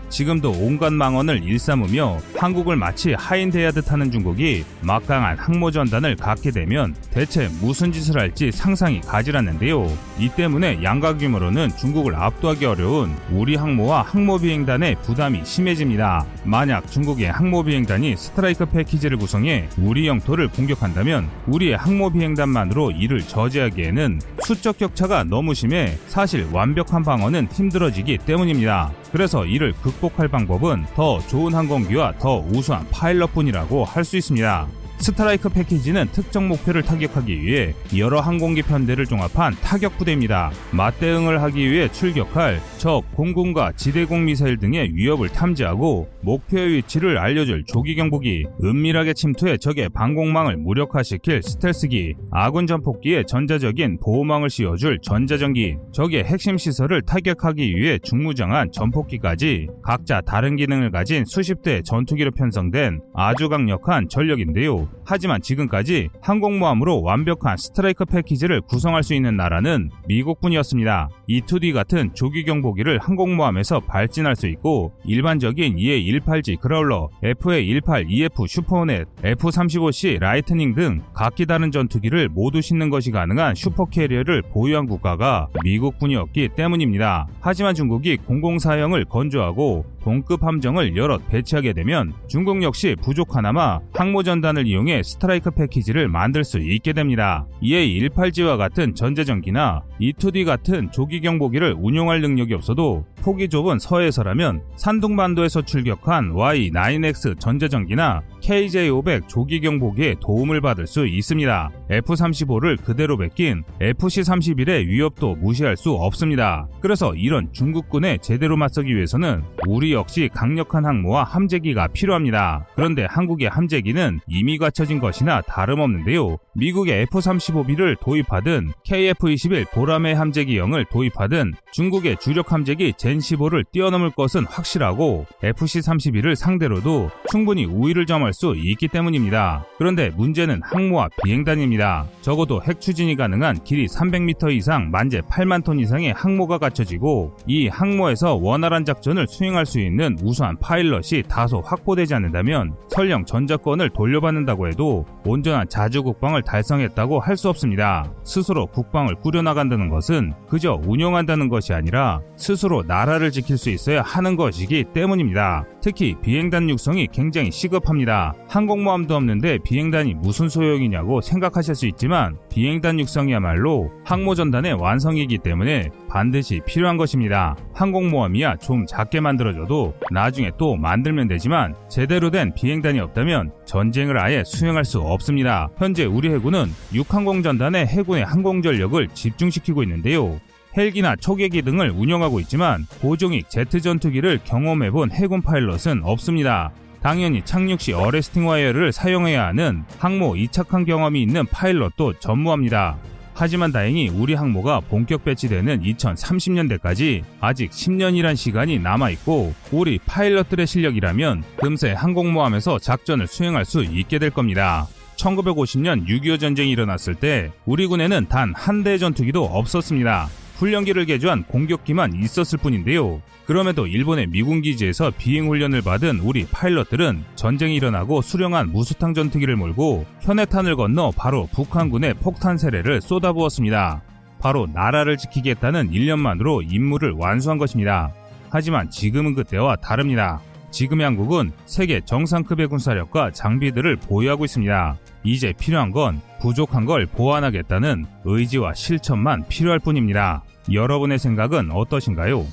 [0.09, 7.91] 지금도 온갖 망언을 일삼으며 한국을 마치 하인대하듯 하는 중국이 막강한 항모전단을 갖게 되면 대체 무슨
[7.91, 9.91] 짓을 할지 상상이 가지 않는데요.
[10.19, 16.27] 이 때문에 양가 규모로는 중국을 압도하기 어려운 우리 항모와 항모비행단의 부담이 심해집니다.
[16.45, 25.25] 만약 중국의 항모비행단이 스트라이크 패키지를 구성해 우리 영토를 공격한다면 우리의 항모비행단만으로 이를 저지하기에는 수적 격차가
[25.25, 28.93] 너무 심해 사실 완벽한 방어는 힘들어지기 때문입니다.
[29.13, 34.80] 그래서 이를 극복할 방법은 더 좋은 항공기와 더 우수한 파일럿뿐이라고 할 수 있습니다.
[35.01, 40.51] strike package는 특정 목표를 타격하기 위해 여러 항공기 편대를 종합한 타격 부대입니다.
[40.73, 47.95] 맞대응을 하기 위해 출격할 적 공군과 지대공 미사일 등의 위협을 탐지하고 목표의 위치를 알려줄 조기
[47.95, 56.59] 경보기, 은밀하게 침투해 적의 방공망을 무력화시킬 스텔스기, 아군 전폭기에 전자적인 보호망을 씌워줄 전자전기, 적의 핵심
[56.59, 64.07] 시설을 타격하기 위해 중무장한 전폭기까지 각자 다른 기능을 가진 수십 대 전투기로 편성된 아주 강력한
[64.11, 64.90] 전력인데요.
[65.05, 71.09] 하지만 지금까지 항공모함으로 완벽한 strike package를 구성할 수 있는 나라는 미국뿐이었습니다.
[71.29, 80.19] E2D 같은 조기 경보기를 항공모함에서 발진할 수 있고 일반적인 EA-18G Growler, FA-18EF Super Hornet, F-35C
[80.21, 87.27] Lightning 등 각기 다른 전투기를 모두 싣는 것이 가능한 supercarrier를 보유한 국가가 미국뿐이었기 때문입니다.
[87.41, 95.51] 하지만 중국이 004형을 건조하고 동급 함정을 여럿 배치하게 되면 중국 역시 부족하나마 항모전단을 이용해 strike
[95.51, 97.47] package를 만들 수 있게 됩니다.
[97.61, 106.33] EA-18G와 같은 전자전기나 E2D 같은 조기 경보기를 운용할 능력이 없어도 폭이 좁은 서해에서라면 산둥반도에서 출격한
[106.33, 111.71] Y-9X 전자전기나 KJ500 조기 경보기에 도움을 받을 수 있습니다.
[111.91, 116.67] F-35를 그대로 베낀 FC-31의 위협도 무시할 수 없습니다.
[116.81, 122.67] 그래서 이런 중국군에 제대로 맞서기 위해서는 우리 역시 강력한 항모와 함재기가 필요합니다.
[122.75, 126.39] 그런데 한국의 함재기는 이미 갖춰진 것이나 다름없는데요.
[126.55, 136.37] 미국의 F-35B를 도입하든 KF-21 보라매 함재기형을 도입하든 중국의 주력 함재기 젠15를 뛰어넘을 것은 확실하고 FC-31을
[136.37, 139.65] 상대로도 충분히 우위를 점할 수 있기 때문입니다.
[139.79, 142.07] 그런데 문제는 항모와 비행단입니다.
[142.21, 148.37] 적어도 핵 추진이 가능한 길이 300m 이상 만재 8만 톤 이상의 항모가 갖춰지고 이 항모에서
[148.37, 155.69] 원활한 작전을 수행할 수 있는 우수한 파일럿이 다소 확보되지 않는다면 설령 전자권을 돌려받는다고 해도 온전한
[155.69, 158.13] 자주 국방을 달성했다고 할 수 없습니다.
[158.23, 164.37] 스스로 국방을 꾸려나간다는 것은 그저 운영한다는 것이 아니라 스스로 나 라를 지킬 수 있어야 하는
[164.37, 165.65] 것이기 때문입니다.
[165.83, 168.35] 특히 비행단 육성이 굉장히 시급합니다.
[168.49, 176.97] 항공모함도 없는데 비행단이 무슨 소용이냐고 생각하실 수 있지만 비행단 육성이야말로 항모전단의 완성이기 때문에 반드시 필요한
[176.97, 177.57] 것입니다.
[177.75, 184.85] 항공모함이야 좀 작게 만들어져도 나중에 또 만들면 되지만 제대로 된 비행단이 없다면 전쟁을 아예 수행할
[184.85, 185.71] 수 없습니다.
[185.79, 190.41] 현재 우리 해군은 육항공전단에 해군의 항공전력을 집중시키고 있는데요.
[190.77, 196.71] 헬기나 초계기 등을 운영하고 있지만 고정익 제트 전투기를 경험해본 해군 파일럿은 없습니다.
[197.03, 202.99] 당연히 착륙 시 arresting wire를 사용해야 하는 항모 이착함 경험이 있는 파일럿도 전무합니다.
[203.33, 211.93] 하지만 다행히 우리 항모가 본격 배치되는 2030년대까지 아직 10년이란 시간이 남아있고 우리 파일럿들의 실력이라면 금세
[211.93, 214.87] 항공모함에서 작전을 수행할 수 있게 될 겁니다.
[215.17, 220.29] 1950년 6.25 전쟁이 일어났을 때 우리 군에는 단 한 대 전투기도 없었습니다.
[220.61, 223.23] 훈련기를 개조한 공격기만 있었을 뿐인데요.
[223.47, 230.05] 그럼에도 일본의 미군 기지에서 비행 훈련을 받은 우리 파일럿들은 전쟁이 일어나고 수령한 무수탕 전투기를 몰고
[230.21, 234.03] 현해탄을 건너 바로 북한군의 폭탄 세례를 쏟아부었습니다.
[234.39, 238.13] 바로 나라를 지키겠다는 일념만으로 임무를 완수한 것입니다.
[238.51, 240.41] 하지만 지금은 그때와 다릅니다.
[240.71, 244.97] 지금의 한국은 세계 정상급의 군사력과 장비들을 보유하고 있습니다.
[245.25, 250.43] 이제 필요한 건 부족한 걸 보완하겠다는 의지와 실천만 필요할 뿐입니다.
[250.73, 252.47] 여러분의 생각은 어떠신가요?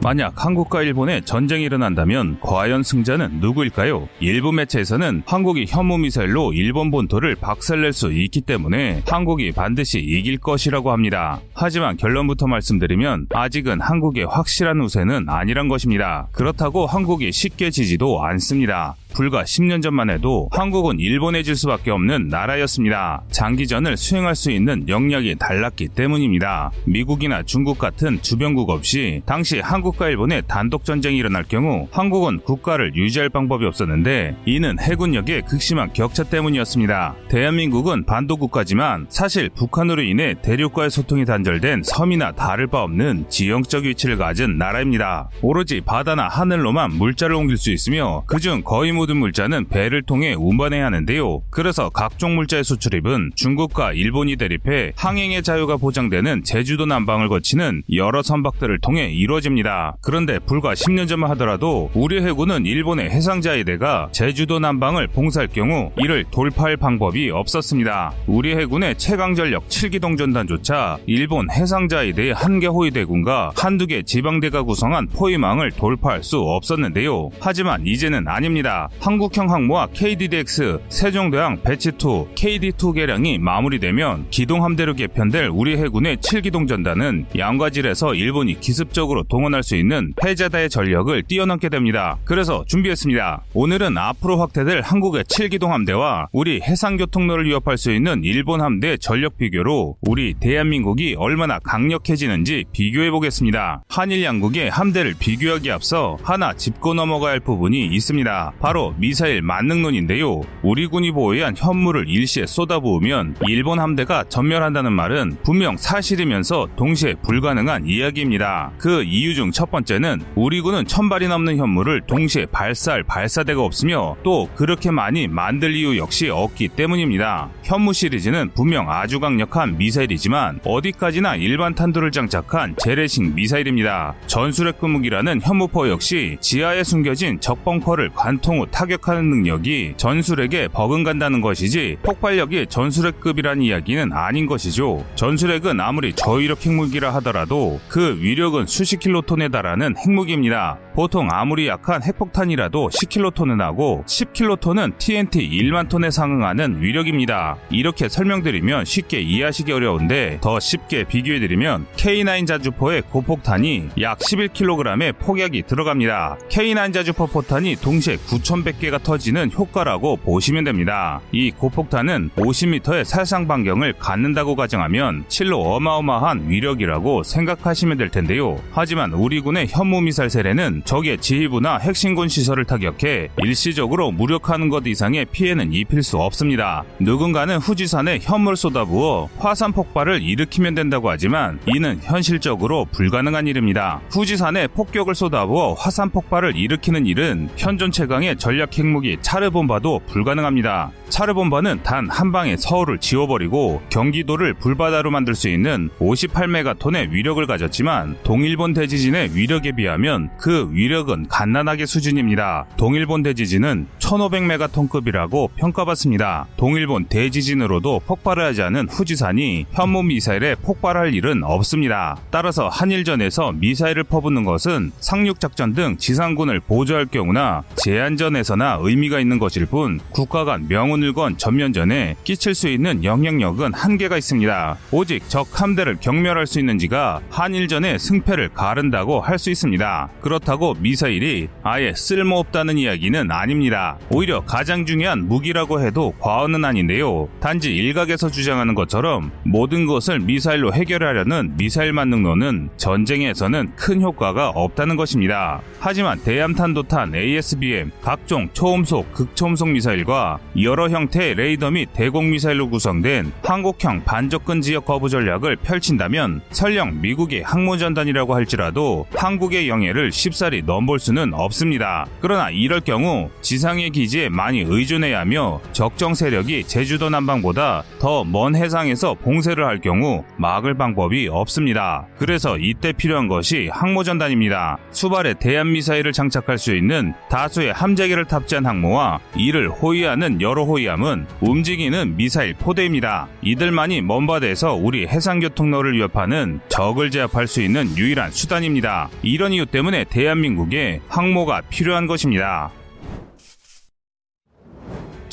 [0.00, 4.08] 만약 한국과 일본의 전쟁이 일어난다면 과연 승자는 누구일까요?
[4.20, 10.92] 일부 매체에서는 한국이 현무 미사일로 일본 본토를 박살낼 수 있기 때문에 한국이 반드시 이길 것이라고
[10.92, 11.40] 합니다.
[11.52, 16.28] 하지만 결론부터 말씀드리면 아직은 한국의 확실한 우세는 아니란 것입니다.
[16.32, 18.94] 그렇다고 한국이 쉽게 지지도 않습니다.
[19.12, 23.22] 불과 10년 전만 해도 한국은 일본에 질 수밖에 없는 나라였습니다.
[23.30, 26.70] 장기전을 수행할 수 있는 역량이 달랐기 때문입니다.
[26.84, 33.28] 미국이나 중국 같은 주변국 없이 당시 한국과 일본의 단독 전쟁이 일어날 경우 한국은 국가를 유지할
[33.28, 37.14] 방법이 없었는데 이는 해군력의 극심한 격차 때문이었습니다.
[37.28, 44.16] 대한민국은 반도 국가지만 사실 북한으로 인해 대륙과의 소통이 단절된 섬이나 다를 바 없는 지형적 위치를
[44.16, 45.30] 가진 나라입니다.
[45.42, 51.42] 오로지 바다나 하늘로만 물자를 옮길 수 있으며 그중 거의 모든 물자는 배를 통해 운반해야 하는데요.
[51.50, 58.80] 그래서 각종 물자의 수출입은 중국과 일본이 대립해 항행의 자유가 보장되는 제주도 남방을 거치는 여러 선박들을
[58.80, 59.96] 통해 이루어집니다.
[60.02, 66.76] 그런데 불과 10년 전만 하더라도 우리 해군은 일본의 해상자위대가 제주도 남방을 봉사할 경우 이를 돌파할
[66.76, 68.12] 방법이 없었습니다.
[68.26, 75.70] 우리 해군의 최강전력 7기동 전단조차 일본 해상자위대의 한 개 호위대군과 한두 개 지방대가 구성한 포위망을
[75.70, 77.30] 돌파할 수 없었는데요.
[77.38, 78.87] 하지만 이제는 아닙니다.
[79.00, 88.14] 한국형 항모와 KDDX, 세종대왕 배치2, KD2 개량이 마무리되면 기동함대로 개편될 우리 해군의 7기동 전단은 양과질에서
[88.14, 92.18] 일본이 기습적으로 동원할 수 있는 해자다의 전력을 뛰어넘게 됩니다.
[92.24, 93.44] 그래서 준비했습니다.
[93.54, 99.96] 오늘은 앞으로 확대될 한국의 7기동 함대와 우리 해상교통로를 위협할 수 있는 일본 함대 전력 비교로
[100.02, 103.84] 우리 대한민국이 얼마나 강력해지는지 비교해 보겠습니다.
[103.88, 108.52] 한일 양국의 함대를 비교하기 앞서 하나 짚고 넘어가야 할 부분이 있습니다.
[108.60, 110.40] 바로 미사일 만능론인데요.
[110.62, 118.72] 우리 군이 보유한 현물을 일시에 쏟아부으면 일본 함대가 전멸한다는 말은 분명 사실이면서 동시에 불가능한 이야기입니다.
[118.78, 124.48] 그 이유 중 첫 번째는 우리 군은 천발이 넘는 현물을 동시에 발사할 발사대가 없으며 또
[124.54, 127.48] 그렇게 많이 만들 이유 역시 없기 때문입니다.
[127.64, 134.14] 현무 시리즈는 분명 아주 강력한 미사일이지만 어디까지나 일반 탄두를 장착한 재래식 미사일입니다.
[134.26, 142.66] 전술핵 금무기라는 현무포 역시 지하에 숨겨진 적벙커를 관통 후 타격하는 능력이 전술핵에 버금간다는 것이지 폭발력이
[142.68, 145.04] 전술핵급이란 이야기는 아닌 것이죠.
[145.14, 150.78] 전술핵은 아무리 저위력 핵무기라 하더라도 그 위력은 수십 킬로톤에 달하는 핵무기입니다.
[150.98, 157.56] 보통 아무리 약한 핵폭탄이라도 10킬로톤은 하고 10킬로톤은 TNT 1만 톤에 상응하는 위력입니다.
[157.70, 166.38] 이렇게 설명드리면 쉽게 이해하시기 어려운데 더 쉽게 비교해드리면 K9 자주포의 고폭탄이 약 11kg의 폭약이 들어갑니다.
[166.48, 171.20] K9 자주포 포탄이 동시에 9,100개가 터지는 효과라고 보시면 됩니다.
[171.30, 178.60] 이 고폭탄은 50m의 살상 반경을 갖는다고 가정하면 실로 어마어마한 위력이라고 생각하시면 될 텐데요.
[178.72, 185.74] 하지만 우리 군의 현무미사일 세례는 적의 지휘부나 핵신군 시설을 타격해 일시적으로 무력하는 것 이상의 피해는
[185.74, 186.82] 입힐 수 없습니다.
[186.98, 194.00] 누군가는 후지산에 현물 쏟아부어 화산 폭발을 일으키면 된다고 하지만 이는 현실적으로 불가능한 일입니다.
[194.10, 200.90] 후지산에 폭격을 쏟아부어 화산 폭발을 일으키는 일은 현존 최강의 전략 핵무기 차르본바도 불가능합니다.
[201.10, 208.72] 차르본바는 단 한 방에 서울을 지워버리고 경기도를 불바다로 만들 수 있는 58메가톤의 위력을 가졌지만 동일본
[208.72, 212.66] 대지진의 위력에 비하면 그 위력은 갓난하게 수준입니다.
[212.76, 216.46] 동일본 대지진은 1500메가톤급이라고 평가받습니다.
[216.56, 222.16] 동일본 대지진으로도 폭발을 하지 않은 후지산이 현무 미사일에 폭발할 일은 없습니다.
[222.30, 229.98] 따라서 한일전에서 미사일을 퍼붓는 것은 상륙작전 등 지상군을 보조할 경우나 제한전에서나 의미가 있는 것일 뿐
[230.10, 234.76] 국가 간 명운을 건 전면전에 끼칠 수 있는 영향력은 한계가 있습니다.
[234.92, 240.08] 오직 적 함대를 경멸할 수 있는지가 한일전의 승패를 가른다고 할 수 있습니다.
[240.20, 243.98] 그렇다고 미사일이 아예 쓸모없다는 이야기는 아닙니다.
[244.10, 247.28] 오히려 가장 중요한 무기라고 해도 과언은 아닌데요.
[247.40, 255.60] 단지 일각에서 주장하는 것처럼 모든 것을 미사일로 해결하려는 미사일 만능론은 전쟁에서는 큰 효과가 없다는 것입니다.
[255.80, 264.04] 하지만 대함탄도탄 ASBM, 각종 초음속, 극초음속 미사일과 여러 형태의 레이더 및 대공 미사일로 구성된 한국형
[264.04, 270.12] 반접근 지역 거부 전략을 펼친다면 설령 미국의 항모전단이라고 할지라도 한국의 영해를
[270.48, 272.06] 쉽사리 넘볼 수는 없습니다.
[272.20, 279.14] 그러나 이럴 경우 지상의 기지에 많이 의존해야 하며 적정 세력이 제주도 남방보다 더 먼 해상에서
[279.14, 282.06] 봉쇄를 할 경우 막을 방법이 없습니다.
[282.18, 284.78] 그래서 이때 필요한 것이 항모전단입니다.
[284.90, 292.54] 수발의 대한미사일을 장착할 수 있는 다수의 함재기를 탑재한 항모와 이를 호위하는 여러 호위함은 움직이는 미사일
[292.54, 293.28] 포대입니다.
[293.42, 299.08] 이들만이 먼 바다에서 우리 해상교통로를 위협하는 적을 제압할 수 있는 유일한 수단입니다.
[299.22, 302.70] 이런 이유 때문에 대한 민국에 항모가 필요한 것입니다.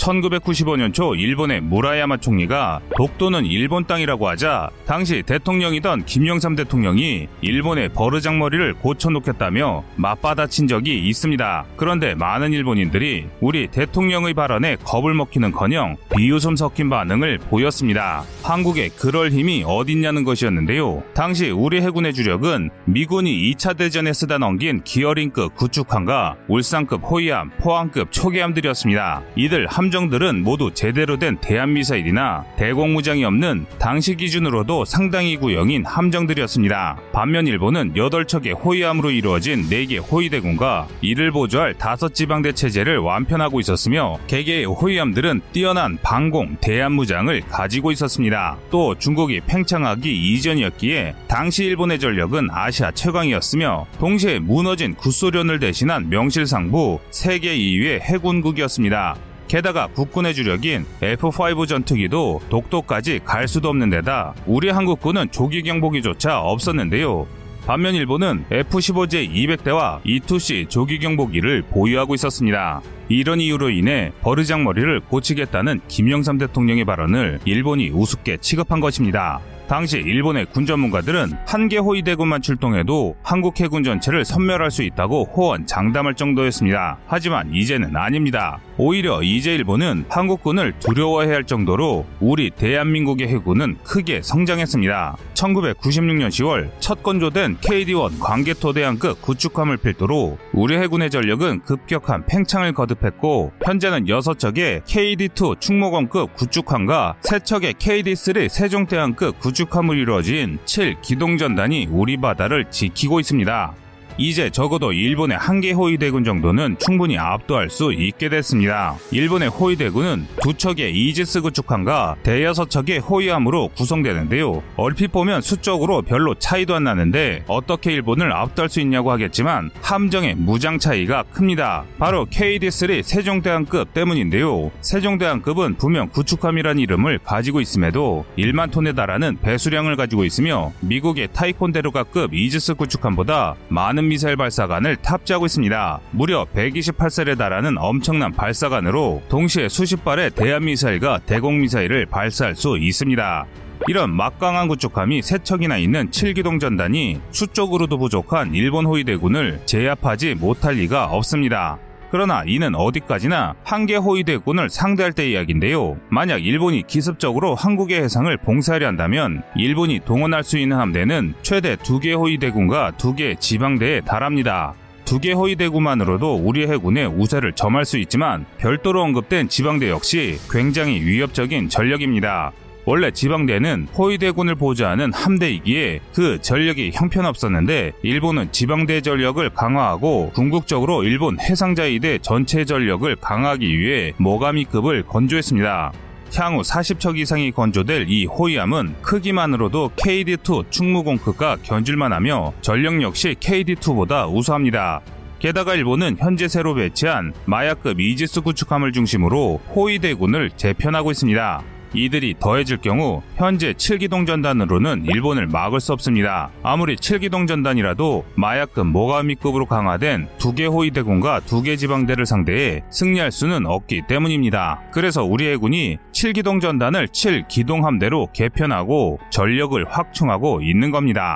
[0.05, 8.75] 1995년 초 일본의 무라야마 총리가 독도는 일본 땅이라고 하자 당시 대통령이던 김영삼 대통령이 일본의 버르장머리를
[8.75, 11.65] 고쳐놓겠다며 맞받아친 적이 있습니다.
[11.75, 18.23] 그런데 많은 일본인들이 우리 대통령의 발언에 겁을 먹기는커녕 비웃음 섞인 반응을 보였습니다.
[18.43, 21.03] 한국에 그럴 힘이 어딨냐는 것이었는데요.
[21.15, 29.23] 당시 우리 해군의 주력은 미군이 2차 대전에 쓰다 넘긴 기어링급 구축함과 울산급 호위함, 포항급 초계함들이었습니다.
[29.35, 36.97] 이들 함 함정들은 모두 제대로 된 대한미사일이나 대공무장이 없는 당시 기준으로도 상당히 구형인 함정들이었습니다.
[37.13, 45.41] 반면 일본은 8척의 호위함으로 이루어진 4개 호위대군과 이를 보조할 5지방대 체제를 완편하고 있었으며 개개의 호위함들은
[45.53, 48.57] 뛰어난 방공, 대한무장을 가지고 있었습니다.
[48.69, 57.57] 또 중국이 팽창하기 이전이었기에 당시 일본의 전력은 아시아 최강이었으며 동시에 무너진 구소련을 대신한 명실상부 세계
[57.57, 59.15] 2위의 해군국이었습니다.
[59.47, 67.27] 게다가 국군의 주력인 F5 전투기도 독도까지 갈 수도 없는 데다 우리 한국군은 조기 경보기조차 없었는데요.
[67.65, 72.81] 반면 일본은 F-15J 200대와 E-2C 조기 경보기를 보유하고 있었습니다.
[73.09, 79.39] 이런 이유로 인해 버르장머리를 고치겠다는 김영삼 대통령의 발언을 일본이 우습게 취급한 것입니다.
[79.67, 85.65] 당시 일본의 군 전문가들은 한 개 호위대군만 출동해도 한국 해군 전체를 섬멸할 수 있다고 호언
[85.65, 86.99] 장담할 정도였습니다.
[87.07, 88.59] 하지만 이제는 아닙니다.
[88.77, 95.17] 오히려 이제 일본은 한국군을 두려워해야 할 정도로 우리 대한민국의 해군은 크게 성장했습니다.
[95.33, 104.05] 1996년 10월 첫 건조된 KD-1 광개토대항급 구축함을 필두로 우리 해군의 전력은 급격한 팽창을 거듭했고 현재는
[104.05, 113.84] 6척의 KD-2 충무공급 구축함과 3척의 KD-3 세종대항급 구축함으로 이루어진 7기동전단이 우리 바다를 지키고 있습니다.
[114.17, 118.95] 이제 적어도 일본의 한개 호위대군 정도는 충분히 압도할 수 있게 됐습니다.
[119.11, 124.63] 일본의 호위대군은 두 척의 이지스 구축함과 대여섯 척의 호위함으로 구성되는데요.
[124.77, 130.79] 얼핏 보면 수적으로 별로 차이도 안 나는데 어떻게 일본을 압도할 수 있냐고 하겠지만 함정의 무장
[130.79, 131.83] 차이가 큽니다.
[131.99, 134.71] 바로 KD3 세종대왕급 때문인데요.
[134.79, 142.75] 세종대왕급은 분명 구축함이란 이름을 가지고 있음에도 1만 톤에 달하는 배수량을 가지고 있으며 미국의 타이콘데로가급 이지스
[142.75, 145.99] 구축함보다 많은 미사일 발사관을 탑재하고 있습니다.
[146.11, 153.45] 무려 128살에 달하는 엄청난 발사관으로 동시에 수십 발의 대한 미사일과 대공 미사일을 발사할 수 있습니다.
[153.87, 161.05] 이런 막강한 구축함이 세 척이나 있는 7기동 전단이 수적으로도 부족한 일본 호위대군을 제압하지 못할 리가
[161.05, 161.77] 없습니다.
[162.15, 165.97] 그러나 이는 어디까지나 한개 호위대군을 상대할 때 이야기인데요.
[166.07, 172.91] 만약 일본이 기습적으로 한국의 해상을 봉쇄하려 한다면 일본이 동원할 수 있는 함대는 최대 두개 호위대군과
[172.91, 174.75] 두개 지방대에 달합니다.
[175.03, 182.53] 두개 호위대구만으로도 우리 해군의 우세를 점할 수 있지만 별도로 언급된 지방대 역시 굉장히 위협적인 전력입니다.
[182.87, 192.19] 원래 지방대는 호위대군을 보좌하는 함대이기에 그 전력이 형편없었는데 일본은 지방대 전력을 강화하고 궁극적으로 일본 해상자위대
[192.21, 195.93] 전체 전력을 강화하기 위해 모가미급을 건조했습니다.
[196.35, 205.01] 향후 40척 이상이 건조될 이 호위함은 크기만으로도 KD2 충무공급과 견줄만하며 전력 역시 KD2보다 우수합니다.
[205.39, 211.74] 게다가 일본은 현재 새로 배치한 마야급 이지스 구축함을 중심으로 호위대군을 재편하고 있습니다.
[211.97, 216.49] 이들이 더해질 경우 현재 7기동 전단으로는 일본을 막을 수 없습니다.
[216.63, 223.65] 아무리 7기동 전단이라도 마약급 모가미급으로 강화된 두 개 호위대군과 두 개 지방대를 상대해 승리할 수는
[223.65, 224.81] 없기 때문입니다.
[224.91, 231.33] 그래서 우리 해군이 7기동 전단을 7기동 함대로 개편하고 전력을 확충하고 있는 겁니다.